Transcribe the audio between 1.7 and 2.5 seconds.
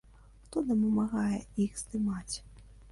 здымаць?